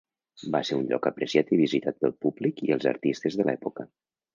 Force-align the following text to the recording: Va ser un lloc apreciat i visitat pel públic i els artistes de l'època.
Va 0.55 0.61
ser 0.69 0.77
un 0.79 0.87
lloc 0.93 1.05
apreciat 1.11 1.53
i 1.57 1.61
visitat 1.61 2.01
pel 2.03 2.17
públic 2.27 2.67
i 2.71 2.77
els 2.79 2.93
artistes 2.97 3.41
de 3.43 3.51
l'època. 3.51 3.93